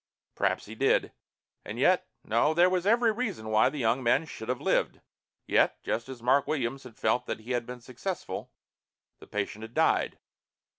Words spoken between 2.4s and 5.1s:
there was every reason why the young man should have lived.